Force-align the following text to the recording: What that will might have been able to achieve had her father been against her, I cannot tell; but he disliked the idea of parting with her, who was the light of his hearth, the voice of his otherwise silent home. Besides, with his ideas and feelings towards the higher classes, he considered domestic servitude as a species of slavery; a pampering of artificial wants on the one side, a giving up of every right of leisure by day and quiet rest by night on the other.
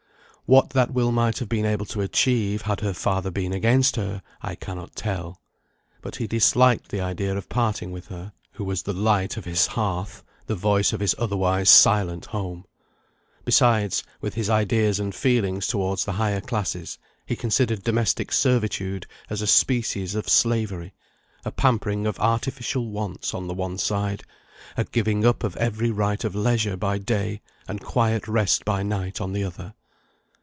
What 0.53 0.71
that 0.71 0.91
will 0.91 1.13
might 1.13 1.39
have 1.39 1.47
been 1.47 1.65
able 1.65 1.85
to 1.85 2.01
achieve 2.01 2.63
had 2.63 2.81
her 2.81 2.93
father 2.93 3.31
been 3.31 3.53
against 3.53 3.95
her, 3.95 4.21
I 4.41 4.55
cannot 4.55 4.97
tell; 4.97 5.39
but 6.01 6.17
he 6.17 6.27
disliked 6.27 6.89
the 6.89 6.99
idea 6.99 7.33
of 7.37 7.47
parting 7.47 7.89
with 7.89 8.07
her, 8.09 8.33
who 8.51 8.65
was 8.65 8.83
the 8.83 8.91
light 8.91 9.37
of 9.37 9.45
his 9.45 9.65
hearth, 9.65 10.25
the 10.47 10.55
voice 10.55 10.91
of 10.91 10.99
his 10.99 11.15
otherwise 11.17 11.69
silent 11.69 12.25
home. 12.25 12.65
Besides, 13.45 14.03
with 14.19 14.33
his 14.33 14.49
ideas 14.49 14.99
and 14.99 15.15
feelings 15.15 15.67
towards 15.67 16.03
the 16.03 16.11
higher 16.11 16.41
classes, 16.41 16.97
he 17.25 17.37
considered 17.37 17.83
domestic 17.85 18.33
servitude 18.33 19.05
as 19.29 19.41
a 19.41 19.47
species 19.47 20.15
of 20.15 20.27
slavery; 20.27 20.93
a 21.45 21.51
pampering 21.53 22.05
of 22.05 22.19
artificial 22.19 22.89
wants 22.91 23.33
on 23.33 23.47
the 23.47 23.53
one 23.53 23.77
side, 23.77 24.25
a 24.75 24.83
giving 24.83 25.25
up 25.25 25.45
of 25.45 25.55
every 25.55 25.91
right 25.91 26.25
of 26.25 26.35
leisure 26.35 26.75
by 26.75 26.97
day 26.97 27.39
and 27.69 27.79
quiet 27.85 28.27
rest 28.27 28.65
by 28.65 28.83
night 28.83 29.21
on 29.21 29.31
the 29.31 29.45
other. 29.45 29.73